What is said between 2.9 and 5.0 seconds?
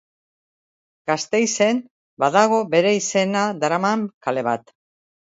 izena daraman kale bat.